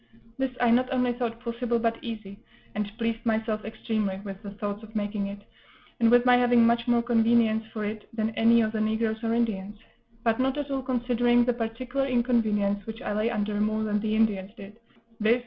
[0.39, 2.39] This I not only thought possible, but easy,
[2.73, 5.37] and pleased myself extremely with the thoughts of making it,
[5.99, 9.35] and with my having much more convenience for it than any of the negroes or
[9.35, 9.77] Indians;
[10.23, 14.15] but not at all considering the particular inconvenience which I lay under more than the
[14.15, 14.79] Indians did,
[15.19, 15.39] viz.